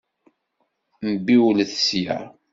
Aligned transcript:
Mbiwlet 1.11 1.73
sya! 1.85 2.17